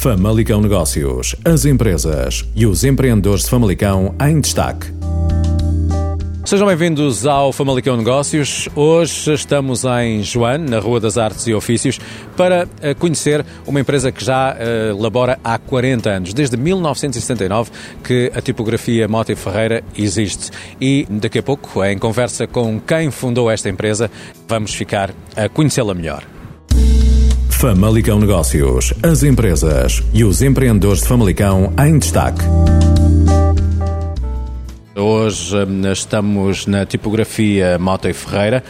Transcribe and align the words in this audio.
Famalicão 0.00 0.62
Negócios, 0.62 1.36
as 1.44 1.66
empresas 1.66 2.42
e 2.56 2.64
os 2.64 2.84
empreendedores 2.84 3.44
de 3.44 3.50
Famalicão 3.50 4.14
em 4.26 4.40
destaque. 4.40 4.86
Sejam 6.42 6.66
bem-vindos 6.66 7.26
ao 7.26 7.52
Famalicão 7.52 7.98
Negócios. 7.98 8.66
Hoje 8.74 9.34
estamos 9.34 9.84
em 9.84 10.22
Joane, 10.22 10.70
na 10.70 10.78
Rua 10.78 11.00
das 11.00 11.18
Artes 11.18 11.46
e 11.48 11.52
Ofícios, 11.52 12.00
para 12.34 12.66
eh, 12.80 12.94
conhecer 12.94 13.44
uma 13.66 13.78
empresa 13.78 14.10
que 14.10 14.24
já 14.24 14.54
uh, 14.56 14.98
labora 14.98 15.38
há 15.44 15.58
40 15.58 16.08
anos, 16.08 16.32
desde 16.32 16.56
1979 16.56 17.70
que 18.02 18.32
a 18.34 18.40
tipografia 18.40 19.06
Mota 19.06 19.36
Ferreira 19.36 19.84
existe. 19.94 20.50
E 20.80 21.06
daqui 21.10 21.40
a 21.40 21.42
pouco, 21.42 21.84
em 21.84 21.98
conversa 21.98 22.46
com 22.46 22.80
quem 22.80 23.10
fundou 23.10 23.50
esta 23.50 23.68
empresa, 23.68 24.10
vamos 24.48 24.74
ficar 24.74 25.10
a 25.36 25.46
conhecê-la 25.50 25.92
melhor. 25.92 26.39
Famalicão 27.60 28.18
Negócios, 28.18 28.94
as 29.02 29.22
empresas 29.22 30.02
e 30.14 30.24
os 30.24 30.40
empreendedores 30.40 31.02
de 31.02 31.08
Famalicão 31.08 31.70
em 31.86 31.98
destaque. 31.98 32.40
Hoje 34.96 35.58
hum, 35.58 35.92
estamos 35.92 36.66
na 36.66 36.86
tipografia 36.86 37.78
Mota 37.78 38.08
e 38.08 38.14
Ferreira. 38.14 38.64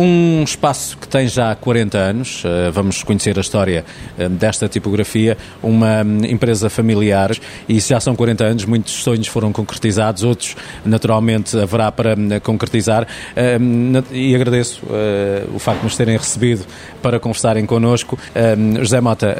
Um 0.00 0.44
espaço 0.44 0.96
que 0.96 1.08
tem 1.08 1.26
já 1.26 1.52
40 1.56 1.98
anos, 1.98 2.44
eh, 2.44 2.70
vamos 2.70 3.02
conhecer 3.02 3.36
a 3.36 3.40
história 3.40 3.84
hum, 4.16 4.28
desta 4.36 4.68
tipografia, 4.68 5.36
uma 5.60 6.04
hum, 6.04 6.24
empresa 6.24 6.70
familiar, 6.70 7.32
e 7.68 7.80
se 7.80 7.88
já 7.88 7.98
são 7.98 8.14
40 8.14 8.44
anos, 8.44 8.64
muitos 8.64 8.92
sonhos 8.92 9.26
foram 9.26 9.52
concretizados, 9.52 10.22
outros 10.22 10.54
naturalmente 10.84 11.58
haverá 11.58 11.90
para 11.90 12.14
concretizar, 12.44 13.08
e 14.12 14.36
agradeço 14.36 14.82
eh, 14.88 15.42
o 15.52 15.58
facto 15.58 15.80
de 15.80 15.84
nos 15.86 15.96
terem 15.96 16.16
recebido 16.16 16.64
para 17.02 17.18
conversarem 17.18 17.66
connosco. 17.66 18.16
José 18.80 19.00
Mota, 19.00 19.36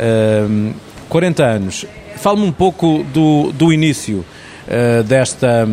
40 1.08 1.44
anos, 1.44 1.86
fale-me 2.16 2.46
um 2.46 2.52
pouco 2.52 3.04
do, 3.14 3.52
do 3.52 3.72
início 3.72 4.24
desta, 5.06 5.68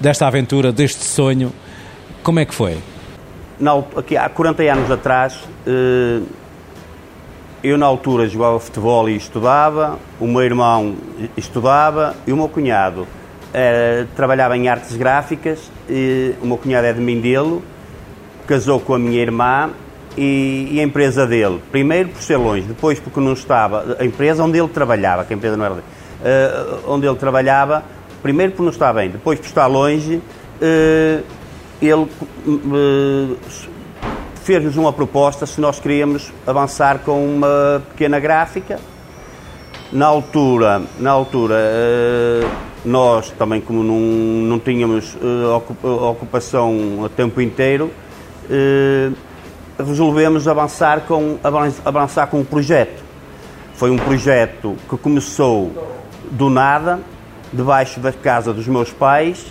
desta 0.00 0.28
aventura, 0.28 0.70
deste 0.70 1.02
sonho. 1.04 1.52
Como 2.22 2.38
é 2.38 2.44
que 2.44 2.54
foi? 2.54 2.76
Na, 3.58 3.78
aqui, 3.96 4.16
há 4.16 4.28
40 4.28 4.62
anos 4.64 4.90
atrás, 4.90 5.34
uh, 5.66 6.26
eu 7.64 7.78
na 7.78 7.86
altura 7.86 8.28
jogava 8.28 8.60
futebol 8.60 9.08
e 9.08 9.16
estudava, 9.16 9.98
o 10.20 10.26
meu 10.26 10.42
irmão 10.42 10.94
estudava 11.38 12.14
e 12.26 12.32
o 12.32 12.36
meu 12.36 12.50
cunhado 12.50 13.02
uh, 13.02 14.06
trabalhava 14.14 14.58
em 14.58 14.68
artes 14.68 14.94
gráficas, 14.94 15.70
e, 15.88 16.34
o 16.42 16.46
meu 16.46 16.58
cunhado 16.58 16.86
é 16.86 16.92
de 16.92 17.00
Mindelo, 17.00 17.62
casou 18.46 18.78
com 18.78 18.92
a 18.92 18.98
minha 18.98 19.20
irmã 19.22 19.70
e, 20.18 20.68
e, 20.72 20.80
a 20.80 20.82
empresa 20.82 21.26
dele, 21.26 21.62
primeiro 21.72 22.10
por 22.10 22.20
ser 22.20 22.36
longe, 22.36 22.66
depois 22.66 23.00
porque 23.00 23.20
não 23.20 23.32
estava, 23.32 23.96
a 23.98 24.04
empresa 24.04 24.44
onde 24.44 24.58
ele 24.58 24.68
trabalhava, 24.68 25.24
que 25.24 25.32
a 25.32 25.36
empresa 25.36 25.56
não 25.56 25.64
era 25.64 25.74
dele, 25.76 25.86
uh, 26.20 26.92
onde 26.92 27.06
ele 27.06 27.16
trabalhava, 27.16 27.82
primeiro 28.22 28.52
por 28.52 28.64
não 28.64 28.70
estar 28.70 28.92
bem, 28.92 29.08
depois 29.08 29.40
por 29.40 29.46
estar 29.46 29.66
longe, 29.66 30.20
ele 31.80 32.08
uh, 32.46 33.36
fez-nos 34.42 34.76
uma 34.76 34.92
proposta 34.92 35.46
se 35.46 35.60
nós 35.60 35.78
queríamos 35.78 36.32
avançar 36.46 37.00
com 37.00 37.26
uma 37.26 37.82
pequena 37.90 38.18
gráfica. 38.18 38.78
Na 39.92 40.06
altura, 40.06 40.82
na 40.98 41.10
altura 41.10 41.54
uh, 41.54 42.48
nós 42.84 43.30
também 43.30 43.60
como 43.60 43.82
não, 43.82 43.98
não 43.98 44.58
tínhamos 44.58 45.16
ocupação 45.82 47.04
a 47.04 47.08
tempo 47.08 47.40
inteiro, 47.40 47.90
resolvemos 49.76 50.46
avançar 50.46 51.00
com, 51.00 51.36
avançar 51.84 52.28
com 52.28 52.40
o 52.40 52.44
projeto. 52.44 53.02
Foi 53.74 53.90
um 53.90 53.96
projeto 53.96 54.76
que 54.88 54.96
começou 54.96 55.72
do 56.30 56.48
nada, 56.48 57.00
debaixo 57.52 57.98
da 57.98 58.12
casa 58.12 58.52
dos 58.52 58.68
meus 58.68 58.92
pais 58.92 59.46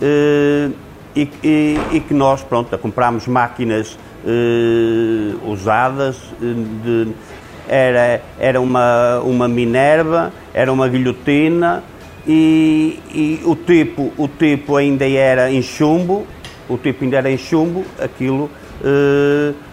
eh, 0.00 0.70
e, 1.14 1.28
e, 1.42 1.80
e, 1.92 2.00
que 2.00 2.14
nós, 2.14 2.42
pronto, 2.42 2.76
comprámos 2.78 3.26
máquinas 3.26 3.98
eh, 4.26 5.34
usadas, 5.46 6.16
eh, 6.42 6.54
de, 6.82 7.12
era, 7.68 8.22
era 8.38 8.60
uma, 8.60 9.20
uma 9.20 9.48
Minerva, 9.48 10.32
era 10.52 10.72
uma 10.72 10.88
guilhotina 10.88 11.82
e, 12.26 13.00
e, 13.10 13.40
o, 13.44 13.54
tipo, 13.56 14.12
o 14.16 14.28
tipo 14.28 14.76
ainda 14.76 15.08
era 15.08 15.50
em 15.50 15.62
chumbo, 15.62 16.26
o 16.68 16.76
tipo 16.76 17.04
ainda 17.04 17.18
era 17.18 17.30
em 17.30 17.38
chumbo, 17.38 17.84
aquilo, 17.98 18.50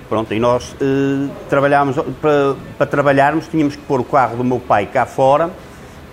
pronto, 0.07 0.33
e 0.33 0.39
nós 0.39 0.75
trabalhámos, 1.49 1.97
para, 2.21 2.87
trabalharmos 2.87 3.47
tínhamos 3.47 3.75
que 3.75 3.81
pôr 3.81 3.99
o 3.99 4.03
carro 4.03 4.37
do 4.37 4.43
meu 4.43 4.59
pai 4.59 4.85
cá 4.85 5.05
fora, 5.05 5.49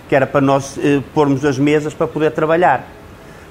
que 0.09 0.15
era 0.15 0.25
para 0.25 0.41
nós 0.41 0.77
eh, 0.79 1.01
pormos 1.13 1.45
as 1.45 1.59
mesas 1.59 1.93
para 1.93 2.07
poder 2.07 2.31
trabalhar. 2.31 2.98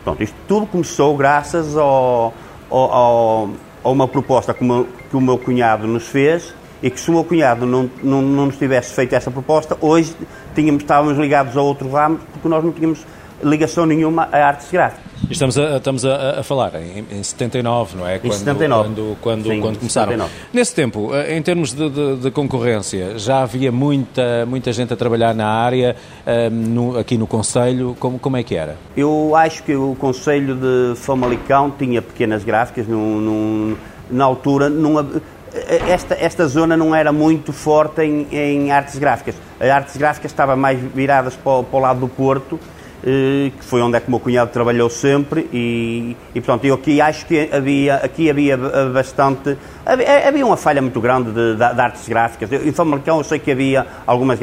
Pronto, 0.09 0.23
isto 0.23 0.37
tudo 0.49 0.67
começou 0.67 1.15
graças 1.19 1.77
ao, 1.77 2.33
ao, 2.71 2.93
ao, 2.93 3.51
a 3.85 3.91
uma 3.91 4.09
proposta 4.09 4.55
que 4.55 4.63
o, 4.63 4.67
meu, 4.67 4.89
que 5.11 5.15
o 5.15 5.21
meu 5.21 5.37
cunhado 5.37 5.87
nos 5.87 6.07
fez 6.09 6.55
e 6.83 6.91
que 6.91 6.99
se 6.99 7.11
o 7.11 7.13
meu 7.13 7.25
cunhado 7.25 7.67
não, 7.67 7.91
não, 8.03 8.23
não 8.23 8.47
nos 8.47 8.57
tivesse 8.57 8.95
feito 8.95 9.15
essa 9.15 9.31
proposta, 9.31 9.77
hoje 9.83 10.17
tínhamos, 10.55 10.83
estávamos 10.83 11.19
ligados 11.19 11.55
a 11.59 11.61
outro 11.61 11.91
ramo 11.91 12.21
porque 12.33 12.49
nós 12.49 12.65
não 12.65 12.73
tínhamos 12.73 13.05
ligação 13.43 13.85
nenhuma 13.85 14.31
a 14.33 14.47
artes 14.47 14.71
gráficas. 14.71 15.08
Estamos 15.31 15.59
a, 15.59 15.77
estamos 15.77 16.05
a, 16.05 16.41
a 16.41 16.43
falar 16.43 16.75
em, 16.77 17.05
em, 17.11 17.23
79, 17.23 17.97
não 17.97 18.07
é? 18.07 18.17
Em 18.17 18.21
quando, 18.21 18.33
79. 18.33 18.89
Quando, 18.89 19.17
quando, 19.21 19.43
Sim, 19.45 19.61
quando 19.61 19.79
começaram. 19.79 20.13
79. 20.13 20.33
Nesse 20.53 20.75
tempo, 20.75 21.15
eh, 21.15 21.37
em 21.37 21.43
termos 21.43 21.73
de, 21.73 21.91
de, 21.91 22.17
de, 22.17 22.31
concorrência, 22.31 23.19
já 23.19 23.43
havia 23.43 23.71
muita, 23.71 24.47
muita 24.47 24.73
gente 24.73 24.93
a 24.93 24.97
trabalhar 24.97 25.35
na 25.35 25.47
área, 25.47 25.97
um, 26.27 26.31
eh, 26.31 26.51
no, 26.51 26.99
aqui 26.99 27.19
no 27.19 27.27
Conselho, 27.27 27.97
como, 27.99 28.19
como 28.19 28.37
é 28.37 28.43
que 28.43 28.55
era? 28.55 28.77
Eu 28.97 29.35
acho 29.37 29.63
que 29.63 29.75
o 29.75 29.95
Conselho 29.97 30.55
de 30.55 30.97
Famalicão 30.97 31.71
tinha 31.71 32.01
pequenas 32.01 32.43
gráficas, 32.43 32.87
num, 32.87 33.21
num, 33.21 33.77
na 34.11 34.25
altura, 34.25 34.71
numa, 34.71 35.07
eh, 35.53 35.91
esta, 35.91 36.15
esta 36.15 36.47
zona 36.47 36.77
não 36.77 36.95
era 36.95 37.13
muito 37.13 37.53
forte 37.53 38.03
em, 38.03 38.27
em 38.33 38.71
artes 38.71 38.99
gráficas. 38.99 39.35
As 39.61 39.69
artes 39.69 39.97
gráficas 39.97 40.31
estavam 40.31 40.57
mais 40.57 40.79
viradas 40.95 41.35
para, 41.37 41.63
para 41.63 41.77
o 41.77 41.81
lado 41.81 42.01
do 42.01 42.09
Porto, 42.09 42.59
que 43.03 43.65
foi 43.65 43.81
onde 43.81 43.97
é 43.97 44.01
que 44.01 44.09
o 44.09 44.11
meu 44.11 44.19
cunhado 44.19 44.51
trabalhou 44.51 44.91
sempre 44.91 45.49
e, 45.53 46.17
e 46.35 46.41
portanto 46.41 46.65
eu 46.65 46.75
aqui 46.75 47.01
acho 47.01 47.27
que 47.27 47.49
havia 47.53 47.95
aqui 47.97 48.29
havia 48.29 48.57
bastante 48.93 49.57
havia, 49.87 50.29
havia 50.29 50.45
uma 50.45 50.57
falha 50.57 50.83
muito 50.83 51.01
grande 51.01 51.31
de, 51.31 51.53
de, 51.53 51.75
de 51.75 51.81
artes 51.81 52.09
gráficas. 52.09 52.51
Em 52.53 52.73
Famalicão 52.73 53.19
eu 53.19 53.25
sei 53.25 53.39
que 53.39 53.53
havia 53.53 53.87
algumas 54.07 54.39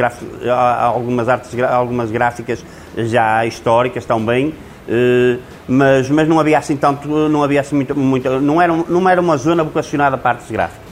algumas 0.87 1.27
artes 1.27 1.51
algumas 1.63 2.09
gráficas 2.11 2.63
já 2.97 3.45
históricas 3.45 4.05
também 4.05 4.53
eh, 4.87 5.37
mas 5.67 6.09
mas 6.09 6.27
não 6.27 6.39
havia 6.39 6.57
assim 6.57 6.77
tanto 6.77 7.07
não 7.07 7.43
havia 7.43 7.59
assim 7.59 7.75
muito, 7.75 7.95
muito 7.95 8.29
não 8.39 8.61
era 8.61 8.73
não 8.87 9.09
era 9.09 9.19
uma 9.19 9.35
zona 9.35 9.63
vocacionada 9.63 10.17
para 10.17 10.31
artes 10.31 10.49
gráficas 10.49 10.84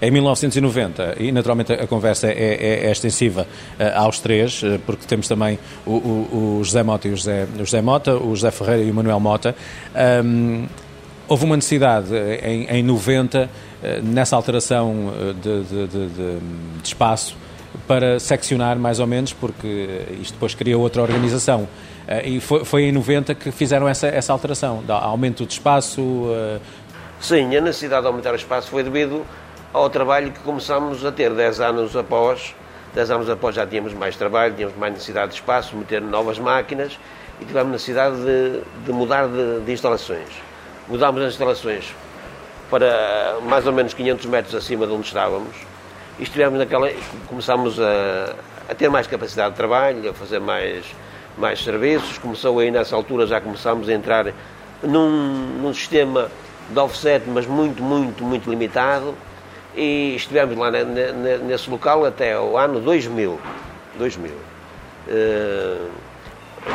em 0.00 0.10
1990, 0.10 1.16
e 1.18 1.32
naturalmente 1.32 1.72
a 1.72 1.86
conversa 1.86 2.28
é, 2.28 2.32
é, 2.32 2.86
é 2.86 2.90
extensiva 2.90 3.46
uh, 3.78 3.98
aos 3.98 4.20
três, 4.20 4.62
uh, 4.62 4.78
porque 4.84 5.06
temos 5.06 5.28
também 5.28 5.58
o, 5.86 5.90
o, 5.92 6.58
o, 6.58 6.64
José 6.64 6.82
Mota 6.82 7.08
e 7.08 7.12
o 7.12 7.16
José, 7.16 7.46
o 7.54 7.58
José 7.64 7.80
Mota, 7.80 8.14
o 8.14 8.34
José 8.34 8.50
Ferreira 8.50 8.82
e 8.82 8.90
o 8.90 8.94
Manuel 8.94 9.20
Mota. 9.20 9.54
Um, 10.24 10.66
houve 11.28 11.44
uma 11.44 11.56
necessidade 11.56 12.14
eh, 12.14 12.40
em, 12.44 12.78
em 12.78 12.82
90, 12.84 13.50
nessa 14.04 14.36
alteração 14.36 15.12
de, 15.42 15.64
de, 15.64 15.86
de, 15.88 16.06
de, 16.08 16.38
espaço, 16.84 17.36
para 17.84 18.20
seccionar 18.20 18.78
mais 18.78 19.00
ou 19.00 19.08
menos, 19.08 19.32
porque 19.32 20.02
isto 20.20 20.34
depois 20.34 20.54
cria 20.54 20.78
outra 20.78 21.02
organização. 21.02 21.66
E 22.24 22.38
foi, 22.38 22.64
foi 22.64 22.82
em 22.84 22.92
90 22.92 23.34
que 23.34 23.50
fizeram 23.50 23.88
essa, 23.88 24.06
essa 24.06 24.32
alteração, 24.32 24.84
aumento 24.88 25.44
de 25.44 25.52
espaço. 25.52 26.00
Sim, 27.20 27.56
a 27.56 27.60
necessidade 27.60 28.02
de 28.02 28.06
aumentar 28.06 28.32
o 28.32 28.36
espaço 28.36 28.70
foi 28.70 28.84
devido 28.84 29.26
ao 29.76 29.90
trabalho 29.90 30.32
que 30.32 30.38
começámos 30.40 31.04
a 31.04 31.12
ter 31.12 31.34
10 31.34 31.60
anos 31.60 31.94
após. 31.94 32.54
10 32.94 33.10
anos 33.10 33.28
após 33.28 33.54
já 33.54 33.66
tínhamos 33.66 33.92
mais 33.92 34.16
trabalho, 34.16 34.54
tínhamos 34.54 34.74
mais 34.78 34.90
necessidade 34.94 35.32
de 35.32 35.34
espaço, 35.34 35.76
meter 35.76 36.00
novas 36.00 36.38
máquinas 36.38 36.98
e 37.38 37.44
tivemos 37.44 37.72
necessidade 37.72 38.16
de, 38.16 38.62
de 38.86 38.92
mudar 38.92 39.28
de, 39.28 39.60
de, 39.60 39.72
instalações. 39.72 40.30
Mudámos 40.88 41.20
as 41.20 41.32
instalações 41.32 41.94
para 42.70 43.36
mais 43.42 43.66
ou 43.66 43.72
menos 43.72 43.92
500 43.92 44.24
metros 44.26 44.54
acima 44.54 44.86
de 44.86 44.94
onde 44.94 45.08
estávamos 45.08 45.54
e 46.18 46.22
estivemos 46.22 46.58
naquela. 46.58 46.90
começámos 47.28 47.78
a, 47.78 48.34
a 48.70 48.74
ter 48.74 48.88
mais 48.88 49.06
capacidade 49.06 49.50
de 49.50 49.56
trabalho, 49.56 50.08
a 50.08 50.14
fazer 50.14 50.38
mais, 50.38 50.86
mais 51.36 51.62
serviços. 51.62 52.16
Começou 52.16 52.58
aí 52.60 52.70
nessa 52.70 52.96
altura, 52.96 53.26
já 53.26 53.42
começámos 53.42 53.90
a 53.90 53.92
entrar 53.92 54.32
num, 54.82 55.60
num 55.60 55.74
sistema 55.74 56.30
de 56.70 56.78
offset, 56.78 57.28
mas 57.28 57.46
muito, 57.46 57.82
muito, 57.82 58.24
muito 58.24 58.48
limitado 58.48 59.14
e 59.76 60.16
estivemos 60.16 60.56
lá 60.56 60.70
nesse 60.70 61.68
local 61.68 62.04
até 62.04 62.38
o 62.38 62.56
ano 62.56 62.80
2000. 62.80 63.38
2000. 63.98 64.32
Uh, 64.32 65.90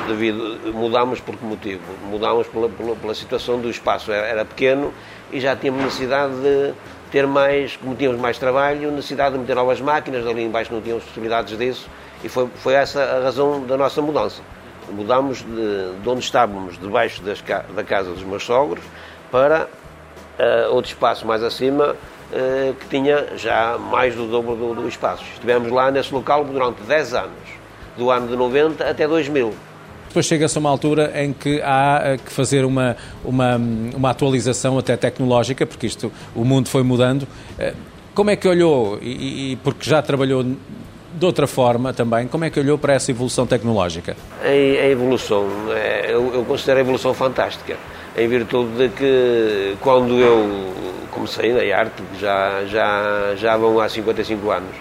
devido, 0.07 0.73
mudámos 0.73 1.19
por 1.19 1.35
que 1.35 1.43
motivo? 1.43 1.81
Mudámos 2.09 2.47
pela, 2.47 2.69
pela, 2.69 2.95
pela, 2.95 3.15
situação 3.15 3.59
do 3.59 3.69
espaço, 3.69 4.11
era, 4.11 4.27
era, 4.27 4.45
pequeno 4.45 4.93
e 5.31 5.39
já 5.39 5.55
tínhamos 5.55 5.83
necessidade 5.83 6.33
de 6.35 6.73
ter 7.11 7.27
mais, 7.27 7.75
como 7.75 7.95
tínhamos 7.95 8.21
mais 8.21 8.37
trabalho, 8.37 8.91
necessidade 8.91 9.33
de 9.33 9.39
meter 9.39 9.55
novas 9.55 9.81
máquinas, 9.81 10.25
ali 10.25 10.43
embaixo 10.43 10.73
não 10.73 10.81
tínhamos 10.81 11.03
possibilidades 11.03 11.57
disso 11.57 11.89
E 12.23 12.29
foi, 12.29 12.47
foi 12.55 12.73
essa 12.73 13.03
a 13.03 13.23
razão 13.23 13.65
da 13.65 13.75
nossa 13.75 14.01
mudança. 14.01 14.41
Mudámos 14.89 15.39
de, 15.39 16.01
de 16.01 16.09
onde 16.09 16.23
estávamos, 16.23 16.77
debaixo 16.77 17.21
das, 17.21 17.41
da 17.41 17.83
casa 17.83 18.11
dos 18.11 18.23
meus 18.23 18.43
sogros, 18.43 18.83
para 19.29 19.67
uh, 20.39 20.73
outro 20.73 20.89
espaço 20.89 21.25
mais 21.25 21.43
acima, 21.43 21.95
uh, 22.31 22.73
que 22.73 22.87
tinha 22.89 23.37
já 23.37 23.77
mais 23.77 24.15
do 24.15 24.27
dobro 24.27 24.55
do, 24.55 24.75
do 24.81 24.87
espaço. 24.87 25.23
Estivemos 25.33 25.71
lá 25.71 25.91
nesse 25.91 26.13
local 26.13 26.43
durante 26.45 26.81
10 26.83 27.13
anos, 27.13 27.31
do 27.97 28.09
ano 28.09 28.27
de 28.27 28.35
90 28.35 28.89
até 28.89 29.07
2000. 29.07 29.53
Depois 30.07 30.25
chega-se 30.25 30.57
a 30.57 30.59
uma 30.59 30.69
altura 30.69 31.11
em 31.15 31.31
que 31.31 31.61
há 31.61 32.01
eh, 32.03 32.17
que 32.17 32.31
fazer 32.33 32.65
uma, 32.65 32.97
uma, 33.23 33.55
uma 33.95 34.09
atualização 34.09 34.77
até 34.77 34.97
tecnológica, 34.97 35.65
porque 35.65 35.87
isto, 35.87 36.11
o 36.35 36.43
mundo 36.43 36.67
foi 36.67 36.83
mudando. 36.83 37.25
Como 38.13 38.29
é 38.29 38.35
que 38.35 38.45
olhou, 38.45 38.99
e, 39.01 39.53
e 39.53 39.55
porque 39.63 39.89
já 39.89 40.01
trabalhou 40.01 40.45
de 41.13 41.25
outra 41.25 41.47
forma 41.47 41.93
também, 41.93 42.27
como 42.27 42.45
é 42.45 42.49
que 42.49 42.59
olhou 42.59 42.77
para 42.77 42.93
essa 42.93 43.11
evolução 43.11 43.45
tecnológica? 43.45 44.15
A, 44.41 44.47
a 44.47 44.87
evolução, 44.89 45.45
é, 45.71 46.07
eu, 46.09 46.33
eu, 46.33 46.45
considero 46.45 46.79
a 46.79 46.81
evolução 46.81 47.13
fantástica, 47.13 47.77
em 48.17 48.27
virtude 48.27 48.71
de 48.77 48.89
que 48.89 49.77
quando 49.81 50.17
eu 50.19 50.73
comecei 51.11 51.53
na 51.53 51.77
arte, 51.77 52.01
já, 52.19 52.63
já, 52.65 53.35
já 53.35 53.57
vão 53.57 53.79
há 53.79 53.89
55 53.89 54.49
anos, 54.49 54.75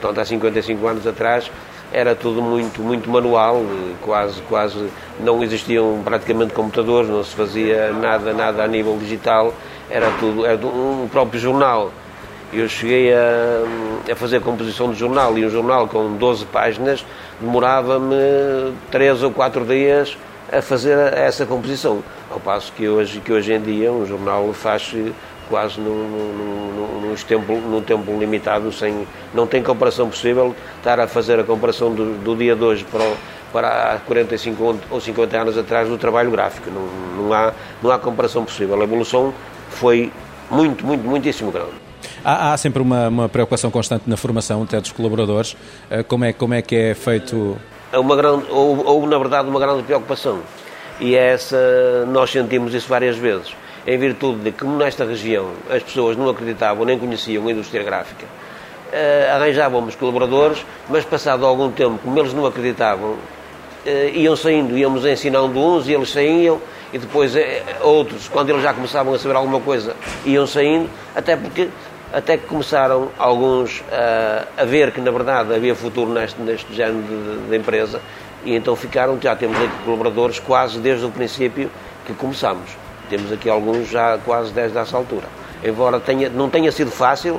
portanto 0.00 0.20
há 0.20 0.24
55 0.24 0.86
anos 0.86 1.06
atrás, 1.06 1.50
era 1.92 2.14
tudo 2.14 2.40
muito, 2.40 2.80
muito 2.82 3.10
manual, 3.10 3.62
quase, 4.02 4.40
quase 4.42 4.88
não 5.18 5.42
existiam 5.42 6.00
praticamente 6.04 6.52
computadores, 6.52 7.10
não 7.10 7.24
se 7.24 7.34
fazia 7.34 7.92
nada, 7.92 8.32
nada 8.32 8.62
a 8.62 8.68
nível 8.68 8.96
digital, 8.96 9.52
era 9.90 10.08
tudo, 10.20 10.46
era 10.46 10.64
um 10.64 11.08
próprio 11.10 11.40
jornal 11.40 11.90
eu 12.52 12.68
cheguei 12.68 13.12
a, 13.12 14.12
a 14.12 14.16
fazer 14.16 14.38
a 14.38 14.40
composição 14.40 14.88
do 14.88 14.94
jornal 14.94 15.38
e 15.38 15.46
um 15.46 15.50
jornal 15.50 15.86
com 15.86 16.16
12 16.16 16.46
páginas 16.46 17.04
demorava-me 17.40 18.72
3 18.90 19.22
ou 19.22 19.30
4 19.30 19.64
dias 19.64 20.16
a 20.52 20.60
fazer 20.60 20.98
essa 21.14 21.46
composição. 21.46 22.02
Ao 22.30 22.40
passo 22.40 22.72
que 22.72 22.88
hoje, 22.88 23.20
que 23.20 23.32
hoje 23.32 23.52
em 23.52 23.60
dia 23.60 23.92
um 23.92 24.04
jornal 24.04 24.52
faz 24.52 24.94
quase 25.48 25.80
num, 25.80 25.90
num, 25.90 27.08
num, 27.08 27.14
tempo, 27.16 27.52
num 27.52 27.82
tempo 27.82 28.18
limitado, 28.18 28.70
sem, 28.72 29.06
não 29.34 29.46
tem 29.46 29.62
comparação 29.62 30.08
possível 30.08 30.54
estar 30.78 31.00
a 31.00 31.08
fazer 31.08 31.40
a 31.40 31.44
comparação 31.44 31.92
do, 31.92 32.14
do 32.18 32.36
dia 32.36 32.54
de 32.54 32.62
hoje 32.62 32.84
para, 32.84 33.12
para 33.52 33.94
há 33.94 33.98
45 33.98 34.78
ou 34.90 35.00
50 35.00 35.36
anos 35.36 35.58
atrás 35.58 35.88
do 35.88 35.98
trabalho 35.98 36.30
gráfico. 36.30 36.70
Não, 36.70 37.24
não, 37.24 37.32
há, 37.32 37.52
não 37.82 37.90
há 37.90 37.98
comparação 37.98 38.44
possível. 38.44 38.80
A 38.80 38.84
evolução 38.84 39.34
foi 39.68 40.12
muito, 40.50 40.86
muito, 40.86 41.04
muitíssimo 41.06 41.50
grande. 41.50 41.89
Há, 42.24 42.52
há 42.52 42.56
sempre 42.56 42.82
uma, 42.82 43.08
uma, 43.08 43.28
preocupação 43.28 43.70
constante 43.70 44.04
na 44.06 44.16
formação 44.16 44.62
até 44.62 44.80
dos 44.80 44.92
colaboradores. 44.92 45.56
Eh, 45.90 46.02
como 46.02 46.24
é, 46.24 46.32
como 46.32 46.52
é 46.52 46.60
que 46.60 46.76
é 46.76 46.94
feito? 46.94 47.56
É 47.92 47.98
uma 47.98 48.14
grande, 48.14 48.46
ou, 48.50 48.84
ou, 48.84 49.06
na 49.06 49.18
verdade, 49.18 49.48
uma 49.48 49.58
grande 49.58 49.82
preocupação. 49.82 50.40
E 51.00 51.16
é 51.16 51.32
essa, 51.32 51.56
nós 52.08 52.30
sentimos 52.30 52.74
isso 52.74 52.88
várias 52.88 53.16
vezes. 53.16 53.54
Em 53.86 53.96
virtude 53.96 54.40
de 54.40 54.52
que, 54.52 54.58
como 54.58 54.76
nesta 54.76 55.04
região, 55.06 55.50
as 55.70 55.82
pessoas 55.82 56.16
não 56.16 56.28
acreditavam 56.28 56.84
nem 56.84 56.98
conheciam 56.98 57.48
a 57.48 57.52
indústria 57.52 57.82
gráfica, 57.82 58.26
uh, 58.26 59.34
arranjávamos 59.34 59.94
colaboradores, 59.94 60.64
mas 60.90 61.04
passado 61.06 61.46
algum 61.46 61.70
tempo, 61.70 61.98
como 62.04 62.18
eles 62.18 62.34
não 62.34 62.44
acreditavam, 62.44 63.12
uh, 63.12 64.08
iam 64.14 64.36
saindo, 64.36 64.76
íamos 64.76 65.06
ensinando 65.06 65.58
uns 65.58 65.88
e 65.88 65.94
eles 65.94 66.10
saíam, 66.10 66.60
e 66.92 66.98
depois 66.98 67.32
outros, 67.80 68.28
quando 68.28 68.50
eles 68.50 68.62
já 68.62 68.74
começavam 68.74 69.14
a 69.14 69.18
saber 69.18 69.36
alguma 69.36 69.60
coisa, 69.60 69.96
iam 70.26 70.46
saindo, 70.46 70.90
até 71.14 71.36
porque 71.36 71.68
até 72.12 72.36
que 72.36 72.46
começaram 72.46 73.08
alguns 73.18 73.80
uh, 73.80 74.46
a 74.56 74.64
ver 74.64 74.92
que 74.92 75.00
na 75.00 75.10
verdade 75.10 75.54
havia 75.54 75.74
futuro 75.74 76.12
neste, 76.12 76.40
neste 76.40 76.74
género 76.74 77.02
de, 77.02 77.48
de, 77.48 77.56
empresa 77.56 78.00
e 78.44 78.54
então 78.54 78.74
ficaram, 78.74 79.18
já 79.20 79.36
temos 79.36 79.56
aqui 79.56 79.84
colaboradores 79.84 80.38
quase 80.38 80.78
desde 80.78 81.04
o 81.04 81.10
princípio 81.10 81.70
que 82.06 82.12
começamos. 82.14 82.70
Temos 83.08 83.30
aqui 83.32 83.48
alguns 83.48 83.88
já 83.88 84.18
quase 84.24 84.52
desde 84.52 84.78
essa 84.78 84.96
altura. 84.96 85.26
Embora 85.62 86.00
tenha, 86.00 86.28
não 86.28 86.48
tenha 86.48 86.72
sido 86.72 86.90
fácil 86.90 87.34
uh, 87.34 87.38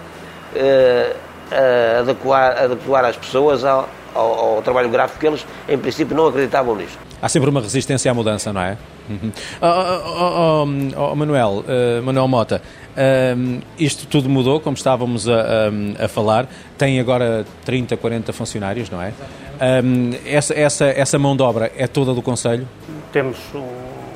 uh, 0.56 2.00
adequar, 2.02 2.64
adequar 2.64 3.06
as 3.06 3.18
pessoas 3.18 3.66
ao, 3.66 3.90
ao, 4.14 4.56
ao 4.56 4.62
trabalho 4.62 4.90
gráfico, 4.90 5.18
porque 5.18 5.28
eles 5.28 5.46
em 5.68 5.78
princípio 5.78 6.16
não 6.16 6.28
acreditavam 6.28 6.76
nisto. 6.76 7.00
Há 7.22 7.30
sempre 7.30 7.50
uma 7.50 7.62
resistência 7.62 8.10
à 8.10 8.14
mudança, 8.14 8.52
não 8.52 8.62
é? 8.62 8.78
Uhum. 9.10 9.32
Oh, 9.62 10.66
oh, 10.66 11.12
oh, 11.12 11.16
Manuel, 11.16 11.66
uh, 11.68 12.02
Manuel 12.04 12.28
Mota, 12.28 12.62
uh, 12.92 13.62
isto 13.78 14.08
tudo 14.08 14.30
mudou, 14.30 14.60
como 14.60 14.76
estávamos 14.76 15.28
a, 15.28 15.34
a, 15.34 16.06
a, 16.06 16.08
falar, 16.08 16.48
tem 16.78 17.00
agora 17.00 17.46
30, 17.66 17.98
40 17.98 18.34
funcionários, 18.34 18.90
não 18.90 19.02
é? 19.02 19.10
Uh, 19.10 20.20
essa, 20.26 20.54
essa, 20.54 20.86
essa 20.86 21.20
mão 21.20 21.36
de 21.36 21.44
obra 21.44 21.72
é 21.76 21.88
toda 21.88 22.14
do 22.14 22.22
Conselho? 22.22 22.68
Temos 23.12 23.38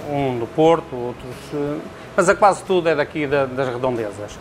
um 0.10 0.40
do 0.40 0.48
Porto, 0.48 0.96
outros, 0.96 1.36
eh, 1.54 1.78
mas 2.16 2.30
a 2.30 2.36
quase 2.36 2.64
tudo 2.64 2.88
é 2.88 2.96
daqui 2.96 3.26
da, 3.28 3.46
das 3.46 3.68
redondezas. 3.68 4.38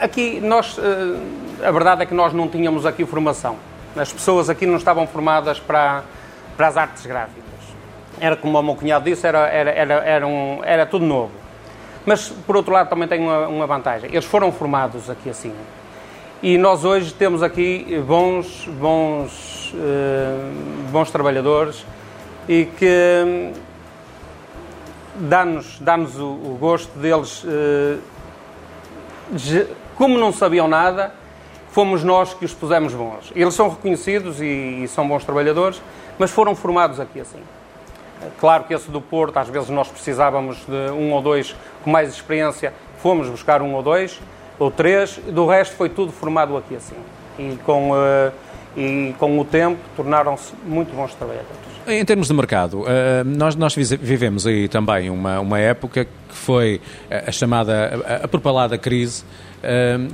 aqui 0.00 0.40
nós, 0.40 0.76
a 1.62 1.70
verdade 1.70 2.02
é 2.02 2.06
que 2.06 2.14
nós 2.14 2.32
não 2.32 2.48
tínhamos 2.48 2.86
aqui 2.86 3.04
formação. 3.04 3.56
As 3.94 4.12
pessoas 4.12 4.48
aqui 4.48 4.66
não 4.66 4.76
estavam 4.76 5.06
formadas 5.06 5.60
para, 5.60 6.02
para 6.56 6.68
as 6.68 6.76
artes 6.76 7.06
gráficas 7.06 7.42
era 8.22 8.36
como 8.36 8.56
o 8.56 8.62
meu 8.62 8.76
cunhado 8.76 9.04
disse, 9.04 9.26
era, 9.26 9.48
era, 9.48 9.70
era, 9.72 9.94
era, 9.94 10.26
um, 10.26 10.60
era 10.62 10.86
tudo 10.86 11.04
novo. 11.04 11.32
Mas, 12.04 12.28
por 12.28 12.56
outro 12.56 12.72
lado, 12.72 12.88
também 12.88 13.06
tem 13.06 13.20
uma, 13.20 13.46
uma 13.48 13.66
vantagem. 13.66 14.10
Eles 14.10 14.24
foram 14.24 14.50
formados 14.50 15.08
aqui 15.08 15.30
assim. 15.30 15.52
E 16.42 16.58
nós 16.58 16.84
hoje 16.84 17.14
temos 17.14 17.40
aqui 17.42 18.02
bons, 18.04 18.68
bons, 18.80 19.72
uh, 19.74 20.90
bons 20.90 21.08
trabalhadores 21.10 21.86
e 22.48 22.64
que 22.64 23.52
dá-nos 25.14 25.78
dá, 25.78 25.96
-nos, 25.96 26.18
o, 26.18 26.24
o, 26.24 26.56
gosto 26.58 26.98
deles, 26.98 27.44
uh, 27.44 28.00
como 29.94 30.18
não 30.18 30.32
sabiam 30.32 30.66
nada, 30.66 31.14
fomos 31.70 32.02
nós 32.02 32.34
que 32.34 32.44
os 32.44 32.52
pusemos 32.52 32.92
bons. 32.92 33.32
Eles 33.36 33.54
são 33.54 33.68
reconhecidos 33.68 34.40
e, 34.40 34.82
e 34.82 34.88
são 34.88 35.06
bons 35.06 35.24
trabalhadores, 35.24 35.80
mas 36.18 36.32
foram 36.32 36.56
formados 36.56 36.98
aqui 36.98 37.20
assim. 37.20 37.40
Claro 38.38 38.64
que 38.64 38.74
esse 38.74 38.90
do 38.90 39.00
Porto, 39.00 39.36
às 39.38 39.48
vezes 39.48 39.68
nós 39.68 39.88
precisávamos 39.88 40.58
de 40.66 40.92
um 40.92 41.12
ou 41.12 41.22
dois 41.22 41.54
com 41.82 41.90
mais 41.90 42.08
experiência, 42.10 42.72
fomos 42.98 43.28
buscar 43.28 43.62
um 43.62 43.74
ou 43.74 43.82
dois, 43.82 44.20
ou 44.58 44.70
três, 44.70 45.18
do 45.28 45.46
resto 45.46 45.76
foi 45.76 45.88
tudo 45.88 46.12
formado 46.12 46.56
aqui 46.56 46.76
assim. 46.76 46.96
E 47.38 47.58
com, 47.64 47.92
uh, 47.92 48.32
e 48.76 49.14
com 49.18 49.38
o 49.38 49.44
tempo 49.44 49.78
tornaram-se 49.96 50.52
muito 50.64 50.94
bons 50.94 51.14
trabalhadores. 51.14 51.72
Em 51.86 52.04
termos 52.04 52.28
de 52.28 52.34
mercado, 52.34 52.84
eh, 52.86 53.24
nós, 53.24 53.56
nós 53.56 53.74
vivemos 53.74 54.46
aí 54.46 54.68
também 54.68 55.10
uma, 55.10 55.40
uma 55.40 55.58
época 55.58 56.04
que 56.04 56.10
foi 56.28 56.80
a 57.10 57.32
chamada, 57.32 58.20
a 58.22 58.28
propalada 58.28 58.78
crise, 58.78 59.24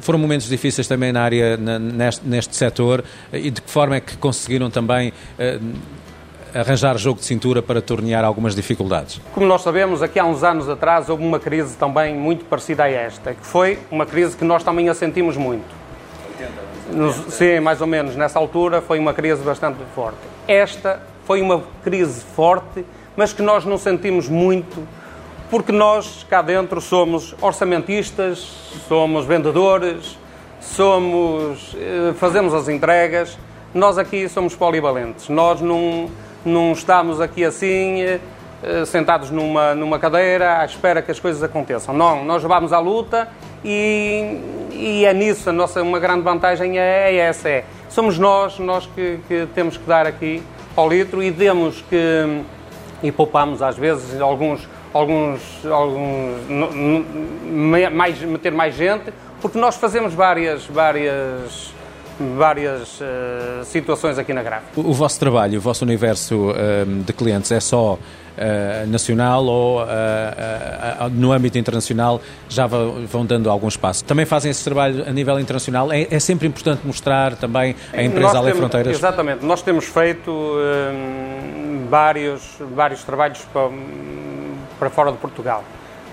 foram 0.01 0.19
momentos 0.19 0.49
difíceis 0.49 0.89
também 0.89 1.13
na 1.13 1.23
área, 1.23 1.59
neste, 1.59 2.27
neste 2.27 2.57
setor, 2.57 3.05
e 3.31 3.51
de 3.51 3.61
que 3.61 3.71
forma 3.71 3.97
é 3.97 4.01
que 4.01 4.17
conseguiram 4.17 4.71
também 4.71 5.13
arranjar 6.59 6.97
jogo 6.99 7.21
de 7.21 7.27
cintura 7.27 7.63
para 7.63 7.81
tornear 7.81 8.25
algumas 8.25 8.55
dificuldades? 8.55 9.21
Como 9.33 9.47
nós 9.47 9.63
sabemos, 9.63 10.03
aqui 10.03 10.19
há 10.19 10.25
uns 10.25 10.43
anos 10.43 10.69
atrás 10.69 11.09
houve 11.09 11.25
uma 11.25 11.39
crise 11.39 11.77
também 11.77 12.15
muito 12.15 12.45
parecida 12.45 12.85
a 12.85 12.91
esta, 12.91 13.35
que 13.35 13.47
foi 13.47 13.79
uma 13.91 14.05
crise 14.05 14.37
que 14.37 14.45
nós 14.45 14.63
também 14.65 14.89
a 14.89 14.95
sentimos 14.95 15.37
muito. 15.37 15.79
Nos, 16.93 17.17
sim, 17.35 17.61
mais 17.61 17.81
ou 17.81 17.87
menos. 17.87 18.17
Nessa 18.17 18.39
altura 18.39 18.81
foi 18.81 18.99
uma 18.99 19.13
crise 19.13 19.43
bastante 19.43 19.79
forte. 19.95 20.19
Esta 20.47 21.03
foi 21.25 21.43
uma 21.43 21.63
crise 21.85 22.23
forte, 22.35 22.85
mas 23.17 23.33
que 23.33 23.43
nós 23.43 23.65
não 23.65 23.77
sentimos 23.77 24.29
muito, 24.29 24.87
porque 25.51 25.71
nós 25.71 26.27
cá 26.29 26.41
dentro 26.41 26.81
somos 26.81 27.35
orçamentistas, 27.41 28.39
somos 28.89 29.27
vendedores, 29.27 30.19
somos, 30.61 31.77
eh, 31.77 32.15
fazemos 32.15 32.55
as 32.55 32.69
entregas. 32.69 33.39
Nós 33.75 33.99
aqui 33.99 34.29
somos 34.29 34.57
polivalentes. 34.57 35.29
Nós 35.29 35.61
não 35.61 36.09
não 36.45 36.73
estamos 36.73 37.21
aqui 37.21 37.45
assim 37.45 38.21
eh, 38.61 38.85
sentados 38.85 39.31
numa, 39.31 39.73
numa 39.73 40.01
cadeira 40.01 40.59
à 40.59 40.65
espera 40.65 41.01
que 41.01 41.11
as 41.11 41.21
coisas 41.21 41.43
aconteçam. 41.43 41.95
Não, 41.95 42.25
nós 42.25 42.43
vamos 42.43 42.73
à 42.73 42.81
luta 42.81 43.29
e, 43.65 44.37
e 44.73 45.05
é 45.05 45.15
nisso 45.15 45.51
a 45.51 45.53
nossa 45.53 45.81
uma 45.81 46.01
grande 46.01 46.23
vantagem 46.23 46.79
é, 46.79 47.13
é 47.13 47.17
essa. 47.17 47.49
É. 47.49 47.65
Somos 47.89 48.19
nós, 48.19 48.59
nós 48.59 48.87
que, 48.87 49.21
que, 49.29 49.47
temos 49.55 49.77
que 49.77 49.85
dar 49.85 50.07
aqui 50.07 50.43
ao 50.75 50.89
litro 50.89 51.23
e 51.23 51.31
demos 51.31 51.83
que 51.89 52.43
e 53.01 53.13
poupamos 53.13 53.63
às 53.63 53.77
vezes 53.77 54.21
alguns 54.21 54.69
alguns 54.93 55.41
alguns 55.65 56.41
mais 57.93 58.21
meter 58.23 58.51
mais 58.51 58.75
gente 58.75 59.13
porque 59.41 59.57
nós 59.57 59.77
fazemos 59.77 60.15
várias 60.15 60.67
várias 60.67 61.73
várias 62.19 63.01
uh, 63.01 63.65
situações 63.65 64.19
aqui 64.19 64.33
na 64.33 64.43
gráfica. 64.43 64.81
O, 64.81 64.91
o, 64.91 64.93
vosso 64.93 65.19
trabalho, 65.19 65.59
o 65.59 65.61
vosso 65.61 65.85
universo 65.85 66.51
uh, 66.51 67.03
de 67.05 67.13
clientes 67.13 67.51
é 67.53 67.61
só 67.61 67.95
uh, 67.95 68.87
nacional 68.89 69.45
ou 69.45 69.87
no 71.13 71.33
âmbito 71.33 71.59
internacional 71.59 72.21
já 72.49 72.67
vão 72.67 73.25
dando 73.25 73.49
algum 73.49 73.69
espaço? 73.69 74.05
Também 74.05 74.27
fazem 74.27 74.51
esse 74.51 74.65
trabalho 74.65 75.05
a 75.07 75.13
nível 75.13 75.39
internacional? 75.39 75.93
É, 75.93 76.09
é 76.11 76.19
sempre 76.19 76.49
importante 76.49 76.81
mostrar 76.85 77.37
também 77.37 77.77
a 77.93 78.03
empresa 78.03 78.39
além 78.39 78.55
fronteiras? 78.55 78.97
Exatamente. 78.97 79.45
Nós 79.45 79.63
temos 79.63 79.85
feito 79.87 80.57
vários, 81.89 82.57
vários 82.75 83.05
trabalhos 83.05 83.47
para, 83.53 83.71
para 84.79 84.91
fora 84.91 85.13
de 85.13 85.19
Portugal 85.19 85.65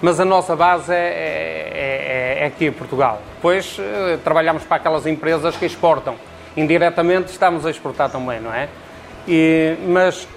mas 0.01 0.19
a 0.19 0.25
nossa 0.25 0.55
base 0.55 0.93
é, 0.93 0.97
é, 0.97 2.14
é 2.14 2.14
aqui 2.45 2.65
em 2.65 2.71
Portugal. 2.71 3.21
Depois 3.35 3.77
eh, 3.79 4.17
trabalhamos 4.23 4.63
para 4.63 4.77
aquelas 4.77 5.05
empresas 5.05 5.55
que 5.55 5.65
exportam. 5.65 6.15
Indiretamente 6.55 7.31
estamos 7.31 7.65
a 7.65 7.69
exportar 7.69 8.09
também, 8.09 8.39
não 8.39 8.53
é? 8.53 8.69
E, 9.27 9.75
mas 9.87 10.27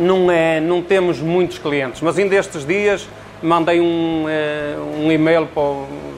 não, 0.00 0.30
é, 0.30 0.60
não 0.60 0.82
temos 0.82 1.20
muitos 1.20 1.58
clientes. 1.58 2.00
Mas 2.00 2.18
ainda 2.18 2.34
estes 2.34 2.66
dias 2.66 3.08
mandei 3.42 3.80
um, 3.80 4.26
eh, 4.28 4.76
um 4.98 5.12
e-mail, 5.12 5.48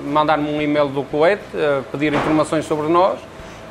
mandar-me 0.05 0.51
um 0.51 0.63
e-mail 0.63 0.89
do 0.89 1.03
Kuwait, 1.03 1.43
a 1.55 1.83
pedir 1.91 2.15
informações 2.15 2.65
sobre 2.65 2.89
nós, 2.89 3.19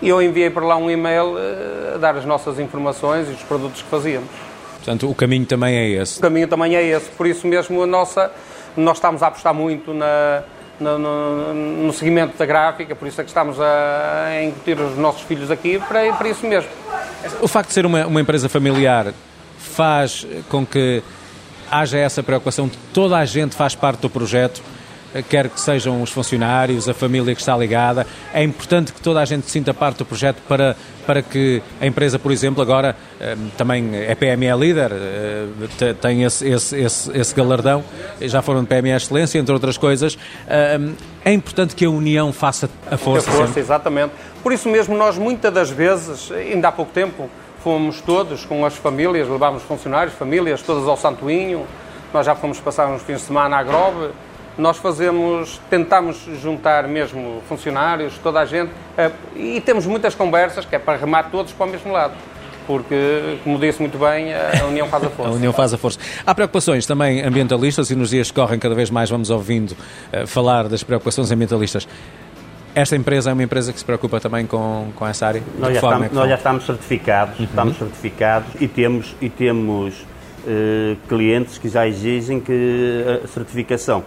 e 0.01 0.09
eu 0.09 0.21
enviei 0.21 0.50
para 0.50 0.65
lá 0.65 0.75
um 0.75 0.91
e-mail 0.91 1.38
eh, 1.38 1.93
a 1.95 1.97
dar 1.97 2.15
as 2.15 2.25
nossas 2.25 2.59
informações 2.59 3.29
e 3.29 3.31
os 3.31 3.43
produtos 3.43 3.81
que 3.81 3.89
fazíamos. 3.89 4.29
Portanto, 4.75 5.09
o 5.09 5.15
caminho 5.15 5.45
também 5.45 5.75
é 5.75 6.01
esse. 6.01 6.19
O 6.19 6.21
caminho 6.21 6.47
também 6.47 6.75
é 6.75 6.83
esse, 6.83 7.09
por 7.12 7.25
isso 7.25 7.47
mesmo 7.47 7.81
a 7.81 7.88
nossa 7.88 8.31
nós 8.77 8.97
estamos 8.97 9.24
a 9.24 9.27
apostar 9.27 9.53
muito 9.53 9.93
na, 9.93 10.43
no, 10.79 10.98
no, 10.98 11.53
no, 11.53 11.94
seguimento 11.94 12.38
da 12.38 12.46
gráfica, 12.46 12.96
por 12.96 13.08
isso 13.08 13.20
é 13.22 13.24
que 13.24 13.29
estamos 13.29 13.60
a, 13.60 14.44
incutir 14.44 14.79
os 14.79 14.98
nossos 14.98 15.22
filhos 15.22 15.50
aqui 15.51 15.79
para, 15.79 16.13
para 16.13 16.29
isso 16.29 16.46
mesmo. 16.46 16.70
O 17.41 17.48
facto 17.48 17.70
de 17.70 17.74
ser 17.74 17.86
uma, 17.86 18.05
uma 18.05 18.22
empresa 18.22 18.50
familiar 18.50 19.13
faz 19.58 20.25
com 20.50 20.65
que 20.65 21.03
haja 21.70 21.98
essa 21.98 22.22
preocupação 22.22 22.67
de 22.67 22.77
toda 22.94 23.17
a 23.17 23.25
gente 23.25 23.55
faz 23.55 23.75
parte 23.75 24.00
do 24.00 24.10
projeto 24.10 24.62
quer 25.22 25.50
que 25.50 25.60
sejam 25.60 26.01
os 26.01 26.12
funcionários, 26.12 26.89
a 26.89 26.93
família 26.93 27.34
que 27.34 27.41
está 27.41 27.55
ligada. 27.55 28.05
É 28.34 28.43
importante 28.43 28.93
que 28.93 29.01
toda 29.01 29.22
a 29.22 29.25
gente 29.25 29.50
sinta 29.50 29.74
parte 29.74 29.98
do 29.98 30.05
projeto 30.05 30.38
para, 30.48 30.75
para 31.05 31.22
que 31.22 31.62
a 31.79 31.86
empresa, 31.86 32.19
por 32.19 32.31
exemplo, 32.31 32.62
agora 32.62 32.95
eh, 33.19 33.36
também 33.57 33.91
é 33.95 34.13
PME 34.15 34.55
líder, 34.57 34.91
eh, 34.93 35.93
tem 36.01 36.24
esse, 36.24 36.48
esse, 36.48 36.79
esse, 36.79 37.17
esse 37.17 37.36
galardão, 37.36 37.84
já 38.22 38.41
foram 38.41 38.62
de 38.63 38.67
PME 38.67 38.91
Excelência, 38.91 39.39
entre 39.39 39.53
outras 39.53 39.77
coisas. 39.77 40.17
Eh, 40.48 40.79
é 41.24 41.34
importante 41.34 41.75
que 41.75 41.86
a 41.86 41.89
União 41.89 42.31
faça 42.34 42.69
a 42.89 42.98
força. 42.98 43.29
A 43.29 43.34
força, 43.34 43.60
exatamente. 43.60 44.13
Por 44.43 44.53
isso 44.53 44.69
mesmo, 44.69 44.95
nós 44.95 45.17
muitas 45.17 45.53
das 45.53 45.69
vezes, 45.69 46.31
ainda 46.31 46.67
há 46.67 46.72
pouco 46.72 46.91
tempo, 46.91 47.29
fomos 47.63 48.00
todos 48.00 48.45
com 48.45 48.63
as 48.63 48.75
famílias, 48.75 49.27
levámos 49.27 49.63
funcionários, 49.63 50.13
famílias, 50.15 50.62
todas 50.62 50.88
ao 50.88 50.95
Santoinho, 50.95 51.65
nós 52.13 52.25
já 52.25 52.36
fomos 52.36 52.60
passar 52.60 52.88
uns 52.88 53.01
fins 53.01 53.22
de 53.22 53.25
semana 53.25 53.57
à 53.57 53.63
Grove, 53.63 54.12
nós 54.57 54.77
fazemos, 54.77 55.59
tentamos 55.69 56.17
juntar 56.41 56.88
mesmo 56.88 57.41
funcionários, 57.47 58.17
toda 58.19 58.39
a 58.39 58.45
gente, 58.45 58.71
eh, 58.97 59.12
e 59.35 59.62
temos 59.62 59.85
muitas 59.85 60.15
conversas 60.15 60.65
que 60.65 60.75
é 60.75 60.79
para 60.79 60.97
remar 60.97 61.29
todos 61.29 61.51
para 61.51 61.65
o 61.65 61.69
mesmo 61.69 61.91
lado 61.91 62.13
porque, 62.65 63.38
como 63.43 63.59
disse 63.59 63.79
muito 63.79 63.97
bem, 63.97 64.33
a 64.33 64.65
União 64.65 64.88
faz 64.88 65.03
a 65.03 65.09
força. 65.12 65.31
a 65.31 65.35
União 65.35 65.53
faz 65.53 65.74
a 65.74 65.77
força. 65.77 66.00
Há 66.25 66.33
preocupações 66.33 66.85
também 66.85 67.21
ambientalistas 67.21 67.89
e 67.89 67.95
nos 67.95 68.09
dias 68.09 68.29
que 68.29 68.35
correm 68.35 68.59
cada 68.59 68.75
vez 68.75 68.89
mais 68.89 69.09
vamos 69.09 69.29
ouvindo 69.29 69.71
uh, 69.71 70.27
falar 70.27 70.67
das 70.67 70.83
preocupações 70.83 71.31
ambientalistas. 71.31 71.88
Esta 72.74 72.95
empresa 72.95 73.29
é 73.29 73.33
uma 73.33 73.43
empresa 73.43 73.71
que 73.71 73.79
se 73.79 73.85
preocupa 73.85 74.19
também 74.19 74.45
com, 74.45 74.89
com 74.95 75.07
essa 75.07 75.27
área? 75.27 75.41
Nós, 75.57 75.74
já 75.74 75.79
estamos, 75.79 76.07
é 76.07 76.09
nós 76.13 76.29
já 76.29 76.35
estamos, 76.35 76.65
certificados, 76.65 77.39
uhum. 77.39 77.45
estamos 77.45 77.77
certificados 77.77 78.50
e 78.59 78.67
temos, 78.67 79.15
e 79.21 79.29
temos 79.29 79.93
uh, 80.01 80.97
clientes 81.07 81.57
que 81.57 81.69
já 81.69 81.88
exigem 81.88 82.41
que 82.41 83.21
a 83.24 83.27
certificação. 83.27 84.03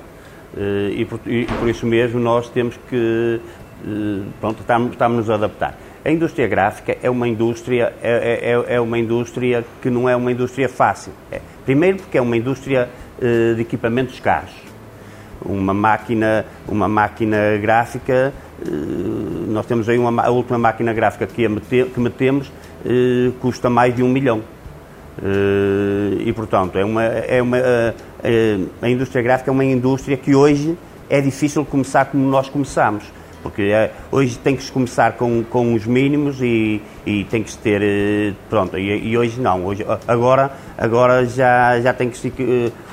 Eh, 0.57 0.95
e 0.97 1.05
por, 1.05 1.21
e 1.27 1.45
por, 1.45 1.69
isso 1.69 1.87
mesmo 1.87 2.19
nós 2.19 2.49
temos 2.49 2.79
que 2.89 3.41
eh, 3.87 4.23
pronto, 4.41 4.61
estamos, 4.61 4.93
estamos 4.93 5.31
a 5.31 5.35
adaptar. 5.35 5.77
A 6.05 6.11
indústria 6.11 6.47
gráfica 6.47 6.97
é 7.03 7.11
uma 7.11 7.29
indústria, 7.29 7.93
é, 8.03 8.55
é, 8.69 8.75
é 8.77 8.81
uma 8.81 8.99
indústria 8.99 9.65
que 9.83 9.91
não 9.91 10.09
é 10.09 10.17
uma 10.17 10.33
indústria 10.33 10.69
fácil. 10.69 11.13
É, 11.31 11.41
primeiro 11.65 11.99
porque 11.99 12.17
é 12.17 12.23
uma 12.23 12.37
indústria 12.37 12.89
uh, 13.19 13.55
de 13.55 13.61
equipamentos 13.61 14.19
caros. 14.21 14.55
Uma 15.45 15.75
máquina, 15.75 16.47
uma 16.67 16.89
máquina 16.89 17.57
gráfica, 17.61 18.33
nós 19.47 19.67
temos 19.67 19.89
aí 19.89 19.97
uma, 19.97 20.23
a 20.23 20.31
última 20.31 20.59
máquina 20.59 20.93
gráfica 20.93 21.29
que, 21.29 21.49
que 21.85 22.01
metemos, 22.01 22.51
custa 23.41 23.71
mais 23.71 23.95
de 23.95 24.03
um 24.03 24.09
milhão. 24.09 24.43
E 26.21 26.33
portanto 26.33 26.79
é 26.79 26.85
uma, 26.85 27.03
é 27.03 27.43
uma 27.43 27.59
eh, 28.23 28.59
a 28.83 28.89
indústria 28.89 29.23
gráfica 29.23 29.51
é 29.51 29.53
uma 29.53 29.65
indústria 29.65 30.17
que 30.17 30.35
hoje 30.35 30.77
é 31.09 31.21
difícil 31.21 31.65
começar 31.65 32.07
como 32.07 32.29
nós 32.29 32.49
começamos. 32.49 33.05
Porque 33.41 33.71
hoje 34.11 34.37
tem 34.37 34.57
que 34.57 34.65
se 34.65 34.71
começar 34.71 35.13
com, 35.13 35.45
com 35.45 35.73
os 35.73 35.87
mínimos 35.87 36.43
e, 36.43 36.83
e 37.07 37.25
tem 37.25 37.43
que 37.43 37.53
se 37.53 37.59
ter. 37.59 37.81
Eh, 37.83 38.35
pronto, 38.51 38.77
e, 38.77 39.11
e, 39.11 39.17
hoje 39.17 39.41
não. 39.41 39.65
Hoje, 39.65 39.87
agora, 40.09 40.51
agora 40.77 41.25
já, 41.25 41.81
já 41.81 41.93
tem 41.93 42.11
que 42.11 42.19
se. 42.19 42.33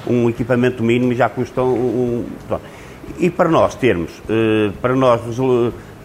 Um 0.06 0.30
equipamento 0.30 0.84
mínimo 0.84 1.14
já 1.16 1.28
custa 1.30 1.64
um. 1.64 2.26
um 2.50 2.60
e 3.18 3.30
para 3.30 3.50
nós 3.50 3.74
termos. 3.74 4.12
Para 4.82 4.96
nós 4.96 5.22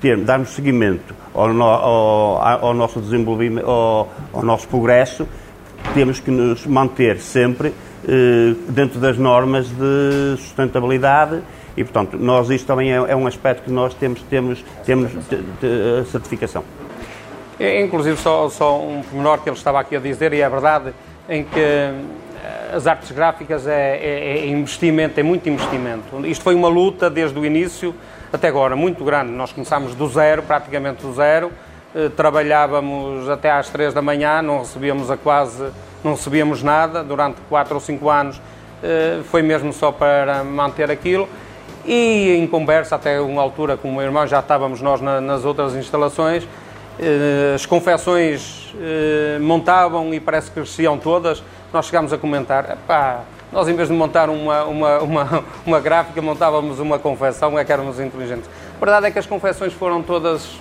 termos, 0.00 0.24
darmos 0.24 0.50
seguimento 0.50 1.14
ao, 1.34 1.50
ao, 1.62 2.66
ao 2.66 2.74
nosso 2.74 2.98
desenvolvimento, 2.98 3.68
ao, 3.68 4.08
ao 4.32 4.42
nosso 4.42 4.66
progresso, 4.66 5.28
temos 5.94 6.20
que 6.20 6.30
nos 6.30 6.66
manter 6.66 7.18
sempre 7.18 7.72
eh, 8.06 8.54
dentro 8.68 8.98
das 9.00 9.18
normas 9.18 9.68
de 9.68 10.36
sustentabilidade 10.38 11.40
e, 11.76 11.84
portanto, 11.84 12.16
nós 12.18 12.48
isto 12.50 12.66
também 12.66 12.92
é, 12.92 12.96
é 12.96 13.16
um 13.16 13.26
aspecto 13.26 13.64
que 13.64 13.70
nós 13.70 13.94
temos, 13.94 14.22
temos, 14.22 14.64
temos 14.84 15.10
de, 15.10 15.36
de, 15.36 16.02
de 16.02 16.08
certificação. 16.10 16.64
É, 17.58 17.82
inclusive, 17.82 18.16
só, 18.16 18.48
só 18.48 18.80
um 18.80 19.02
pormenor 19.02 19.38
que 19.42 19.48
ele 19.48 19.56
estava 19.56 19.80
aqui 19.80 19.94
a 19.94 20.00
dizer, 20.00 20.32
e 20.32 20.40
é 20.40 20.48
verdade, 20.48 20.92
em 21.28 21.44
que 21.44 21.60
eh, 21.60 21.92
as 22.74 22.86
artes 22.86 23.10
gráficas 23.10 23.66
é, 23.66 23.96
é, 23.96 24.38
é, 24.38 24.46
investimento, 24.48 25.20
é 25.20 25.22
muito 25.22 25.48
investimento. 25.48 26.26
Isto 26.26 26.42
foi 26.42 26.54
uma 26.54 26.68
luta 26.68 27.10
desde 27.10 27.38
o 27.38 27.44
início 27.44 27.94
até 28.32 28.48
agora, 28.48 28.74
muito 28.74 29.04
grande. 29.04 29.30
Nós 29.32 29.52
começámos 29.52 29.94
do 29.94 30.08
zero, 30.08 30.42
praticamente 30.42 31.02
do 31.02 31.12
zero, 31.12 31.52
trabalhávamos 32.16 33.28
até 33.28 33.50
às 33.50 33.68
três 33.68 33.92
da 33.92 34.00
manhã, 34.00 34.40
não 34.40 34.60
recebíamos 34.60 35.10
a 35.10 35.16
quase 35.16 35.70
não 36.02 36.12
recebíamos 36.12 36.62
nada 36.62 37.02
durante 37.02 37.40
4 37.48 37.74
ou 37.74 37.80
5 37.80 38.10
anos, 38.10 38.40
eh, 38.82 39.20
foi 39.24 39.42
mesmo 39.42 39.72
só 39.72 39.92
para 39.92 40.42
manter 40.42 40.90
aquilo. 40.90 41.28
E 41.84 42.36
em 42.36 42.46
conversa, 42.46 42.96
até 42.96 43.20
uma 43.20 43.40
altura 43.40 43.76
com 43.76 43.88
o 43.88 43.92
meu 43.92 44.02
irmão, 44.02 44.26
já 44.26 44.40
estávamos 44.40 44.80
nós 44.80 45.00
nas 45.00 45.44
outras 45.44 45.74
instalações, 45.74 46.46
eh, 46.98 47.52
as 47.54 47.66
confecções 47.66 48.74
eh, 48.80 49.38
montavam 49.40 50.12
e 50.12 50.20
parece 50.20 50.48
que 50.48 50.54
cresciam 50.54 50.98
todas. 50.98 51.42
Nós 51.72 51.86
chegámos 51.86 52.12
a 52.12 52.18
comentar, 52.18 52.76
pá, 52.86 53.20
nós 53.52 53.68
em 53.68 53.74
vez 53.74 53.88
de 53.88 53.94
montar 53.94 54.28
uma, 54.28 54.64
uma, 54.64 54.98
uma, 54.98 55.44
uma 55.66 55.80
gráfica, 55.80 56.20
montávamos 56.20 56.78
uma 56.78 56.98
confecção, 56.98 57.58
é 57.58 57.64
que 57.64 57.72
éramos 57.72 58.00
inteligentes. 58.00 58.48
A 58.76 58.78
verdade 58.78 59.06
é 59.06 59.10
que 59.10 59.18
as 59.18 59.26
confecções 59.26 59.72
foram 59.72 60.02
todas 60.02 60.58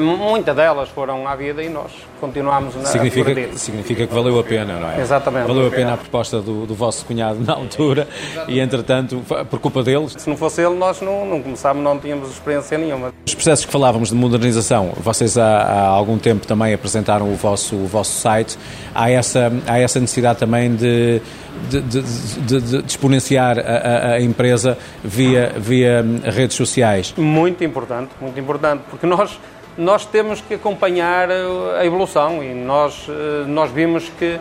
muitas 0.00 0.54
delas 0.54 0.88
foram 0.88 1.26
à 1.26 1.34
vida 1.34 1.62
e 1.62 1.68
nós 1.68 1.90
continuamos 2.20 2.76
na 2.76 2.84
significa, 2.84 3.56
significa 3.56 4.06
que 4.06 4.14
valeu 4.14 4.38
a 4.38 4.44
pena, 4.44 4.78
não 4.78 4.90
é? 4.90 5.00
Exatamente. 5.00 5.46
Valeu 5.46 5.66
a 5.66 5.70
pena 5.70 5.94
a 5.94 5.96
proposta 5.96 6.40
do, 6.40 6.64
do 6.66 6.74
vosso 6.74 7.04
cunhado 7.04 7.40
na 7.40 7.54
altura 7.54 8.06
Exatamente. 8.24 8.52
e, 8.52 8.60
entretanto, 8.60 9.22
por 9.50 9.58
culpa 9.58 9.82
deles... 9.82 10.14
Se 10.16 10.28
não 10.28 10.36
fosse 10.36 10.62
ele, 10.62 10.76
nós 10.76 11.00
não, 11.00 11.26
não 11.26 11.42
começámos, 11.42 11.82
não 11.82 11.98
tínhamos 11.98 12.30
experiência 12.30 12.78
nenhuma. 12.78 13.12
Os 13.26 13.34
processos 13.34 13.64
que 13.64 13.72
falávamos 13.72 14.10
de 14.10 14.14
modernização, 14.14 14.92
vocês 14.98 15.36
há, 15.36 15.62
há 15.62 15.86
algum 15.88 16.16
tempo 16.16 16.46
também 16.46 16.72
apresentaram 16.72 17.32
o 17.32 17.34
vosso, 17.34 17.74
o 17.74 17.86
vosso 17.86 18.12
site. 18.12 18.56
Há 18.94 19.10
essa, 19.10 19.52
há 19.66 19.78
essa 19.80 19.98
necessidade 19.98 20.38
também 20.38 20.76
de, 20.76 21.20
de, 21.68 21.80
de, 21.80 22.02
de, 22.02 22.60
de 22.60 22.86
exponenciar 22.86 23.58
a, 23.58 23.62
a, 23.62 24.12
a, 24.12 24.20
empresa 24.20 24.78
via, 25.02 25.52
via 25.56 26.04
redes 26.24 26.56
sociais? 26.56 27.14
Muito 27.16 27.64
importante, 27.64 28.10
muito 28.20 28.38
importante, 28.38 28.82
porque 28.88 29.06
nós 29.06 29.38
nós 29.76 30.04
temos 30.04 30.40
que 30.40 30.54
acompanhar 30.54 31.28
a 31.30 31.84
evolução 31.84 32.42
e 32.42 32.52
nós, 32.52 33.06
eh, 33.08 33.44
nós 33.46 33.70
vimos 33.70 34.10
que, 34.18 34.38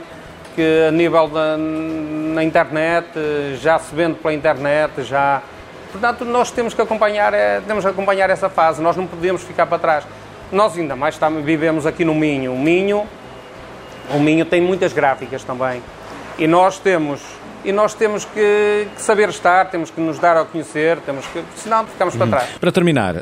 que 0.55 0.85
a 0.87 0.91
nível 0.91 1.27
da 1.27 1.57
na 1.57 2.43
internet, 2.43 3.07
já 3.61 3.77
se 3.79 3.93
vende 3.93 4.15
pela 4.15 4.33
internet, 4.33 5.03
já... 5.03 5.41
Portanto, 5.91 6.23
nós 6.23 6.51
temos 6.51 6.73
que 6.73 6.81
acompanhar, 6.81 7.33
eh, 7.33 7.61
temos 7.67 7.83
que 7.83 7.89
acompanhar 7.89 8.29
essa 8.29 8.49
fase, 8.49 8.81
nós 8.81 8.95
não 8.95 9.05
podemos 9.05 9.43
ficar 9.43 9.65
para 9.65 9.79
trás. 9.79 10.03
Nós 10.51 10.77
ainda 10.77 10.95
mais 10.95 11.15
estamos, 11.15 11.43
vivemos 11.43 11.85
aqui 11.85 12.03
no 12.03 12.13
Minho. 12.13 12.53
O 12.53 12.59
Minho, 12.59 13.05
o 14.13 14.19
Minho 14.19 14.45
tem 14.45 14.61
muitas 14.61 14.93
gráficas 14.93 15.43
também. 15.43 15.81
E 16.37 16.47
nós 16.47 16.79
temos 16.79 17.21
e 17.63 17.71
nós 17.71 17.93
temos 17.93 18.25
que, 18.25 18.87
que, 18.95 19.01
saber 19.01 19.29
estar, 19.29 19.69
temos 19.69 19.91
que 19.91 20.01
nos 20.01 20.17
dar 20.17 20.35
a 20.35 20.45
conhecer, 20.45 20.97
temos 21.05 21.25
que, 21.27 21.43
senão 21.55 21.85
ficamos 21.85 22.15
para 22.15 22.25
uhum. 22.25 22.31
trás. 22.31 22.49
Para 22.59 22.71
terminar, 22.71 23.15
uh, 23.17 23.21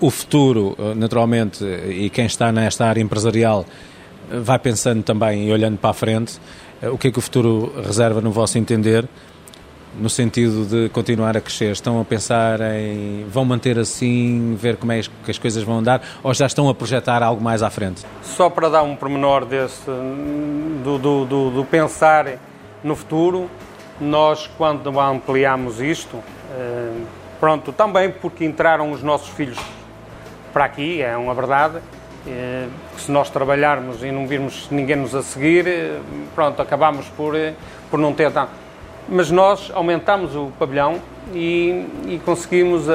o 0.00 0.10
futuro, 0.10 0.76
naturalmente, 0.94 1.64
e 1.64 2.10
quem 2.10 2.26
está 2.26 2.52
nesta 2.52 2.86
área 2.86 3.00
empresarial 3.00 3.64
vai 4.30 4.58
pensando 4.58 5.02
também 5.02 5.48
e 5.48 5.52
olhando 5.52 5.78
para 5.78 5.90
a 5.90 5.94
frente, 5.94 6.38
o 6.82 6.98
que 6.98 7.08
é 7.08 7.10
que 7.10 7.18
o 7.18 7.22
futuro 7.22 7.72
reserva 7.82 8.20
no 8.20 8.30
vosso 8.30 8.58
entender? 8.58 9.08
no 9.98 10.10
sentido 10.10 10.66
de 10.66 10.88
continuar 10.90 11.36
a 11.36 11.40
crescer? 11.40 11.72
Estão 11.72 12.00
a 12.00 12.04
pensar 12.04 12.60
em 12.60 13.24
vão 13.28 13.44
manter 13.44 13.78
assim, 13.78 14.54
ver 14.60 14.76
como 14.76 14.92
é 14.92 15.00
que 15.24 15.30
as 15.30 15.38
coisas 15.38 15.62
vão 15.62 15.78
andar 15.78 16.02
ou 16.22 16.32
já 16.34 16.46
estão 16.46 16.68
a 16.68 16.74
projetar 16.74 17.22
algo 17.22 17.42
mais 17.42 17.62
à 17.62 17.70
frente? 17.70 18.04
Só 18.22 18.50
para 18.50 18.68
dar 18.68 18.82
um 18.82 18.94
pormenor 18.94 19.44
desse, 19.44 19.86
do, 19.86 20.98
do, 20.98 21.24
do, 21.24 21.50
do 21.50 21.64
pensar 21.64 22.38
no 22.84 22.94
futuro, 22.94 23.50
nós 24.00 24.48
quando 24.58 25.00
ampliamos 25.00 25.80
isto, 25.80 26.22
eh, 26.52 26.92
pronto, 27.40 27.72
também 27.72 28.10
porque 28.10 28.44
entraram 28.44 28.92
os 28.92 29.02
nossos 29.02 29.28
filhos 29.30 29.58
para 30.56 30.64
aqui, 30.64 31.02
é 31.02 31.14
uma 31.18 31.34
verdade, 31.34 31.80
eh, 32.26 32.66
se 32.96 33.12
nós 33.12 33.28
trabalharmos 33.28 34.02
e 34.02 34.10
não 34.10 34.26
virmos 34.26 34.68
ninguém 34.70 34.96
nos 34.96 35.14
a 35.14 35.22
seguir, 35.22 35.68
eh, 35.68 36.00
pronto, 36.34 36.62
acabamos 36.62 37.06
por, 37.10 37.34
por 37.90 37.98
não 37.98 38.14
ter 38.14 38.32
tanto 38.32 38.52
mas 39.06 39.30
nós 39.30 39.70
aumentamos 39.72 40.34
o 40.34 40.50
pavilhão 40.58 41.00
e, 41.32 41.86
e 42.06 42.20
conseguimos 42.24 42.88
uh, 42.88 42.92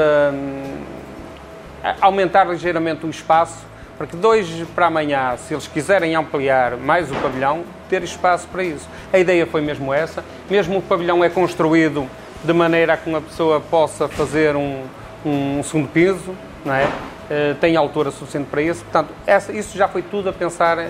aumentar 2.02 2.46
ligeiramente 2.46 3.06
o 3.06 3.10
espaço 3.10 3.66
para 3.98 4.08
que 4.08 4.18
dois 4.18 4.48
para 4.74 4.88
amanhã, 4.88 5.38
se 5.38 5.54
eles 5.54 5.68
quiserem 5.68 6.16
ampliar 6.16 6.76
mais 6.76 7.12
o 7.12 7.16
pavilhão, 7.16 7.64
ter 7.88 8.02
espaço 8.04 8.48
para 8.48 8.64
isso. 8.64 8.90
A 9.14 9.20
ideia 9.20 9.46
foi 9.46 9.62
mesmo 9.62 9.94
essa. 9.94 10.24
Mesmo 10.50 10.80
o 10.80 10.82
pavilhão 10.82 11.24
é 11.24 11.30
construído 11.30 12.10
de 12.44 12.52
maneira 12.52 12.94
a 12.94 12.98
que 12.98 13.08
uma 13.08 13.22
pessoa 13.22 13.62
possa 13.62 14.08
fazer 14.08 14.56
um, 14.56 14.84
um 15.24 15.62
segundo 15.64 15.88
piso, 15.88 16.36
não 16.66 16.74
é? 16.74 16.90
Uh, 17.32 17.56
tem 17.62 17.78
altura 17.78 18.12
suficiente 18.12 18.48
para 18.52 18.62
isso. 18.62 18.84
Portanto, 18.84 19.14
essa, 19.26 19.54
isso 19.54 19.78
já 19.78 19.88
foi 19.88 20.02
tudo 20.02 20.28
a 20.28 20.34
pensar 20.34 20.78
uh, 20.78 20.82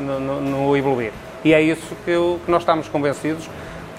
no, 0.00 0.18
no, 0.18 0.40
no, 0.40 0.76
evoluir. 0.76 1.12
E 1.44 1.54
é 1.54 1.62
isso 1.62 1.94
que, 2.04 2.10
eu, 2.10 2.40
que 2.44 2.50
nós 2.50 2.62
estamos 2.62 2.88
convencidos 2.88 3.48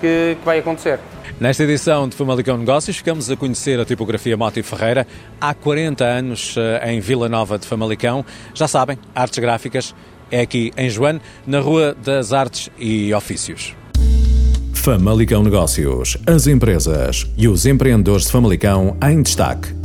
que, 0.02 0.36
que 0.38 0.46
vai 0.46 0.60
acontecer. 0.60 1.00
Nesta 1.40 1.64
edição 1.64 2.10
de 2.10 2.18
Famalicão 2.18 2.58
Negócios, 2.58 2.98
ficamos 2.98 3.32
a 3.32 3.38
conhecer 3.38 3.80
a 3.80 3.86
tipografia 3.86 4.36
Mota 4.36 4.60
e 4.60 4.64
Ferreira 4.64 5.08
há 5.40 5.54
40 5.54 6.04
anos 6.04 6.56
eh, 6.58 6.92
em 6.92 7.00
Vila 7.00 7.30
Nova 7.30 7.58
de 7.58 7.66
Famalicão. 7.66 8.26
Já 8.54 8.68
sabem, 8.68 9.00
artes 9.16 9.40
gráficas 9.40 9.96
é 10.30 10.42
aqui 10.42 10.74
em 10.76 10.90
Joane, 10.90 11.22
na 11.48 11.62
Rua 11.62 11.96
das 12.04 12.34
Artes 12.34 12.70
e 12.78 13.14
Ofícios. 13.14 13.74
Famalicão 14.74 15.44
Negócios, 15.44 16.18
as 16.28 16.46
empresas 16.46 17.26
e 17.38 17.48
os 17.48 17.66
empreendedores 17.66 18.26
de 18.26 18.32
Famalicão 18.32 18.98
em 19.02 19.22
destaque 19.22 19.79